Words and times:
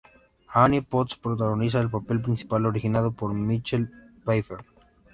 Annie 0.55 0.81
Potts 0.81 1.13
protagoniza 1.15 1.79
el 1.79 1.91
papel 1.91 2.21
principal 2.23 2.65
originado 2.65 3.13
por 3.13 3.35
Michelle 3.35 3.85
Pfeiffer. 4.25 4.65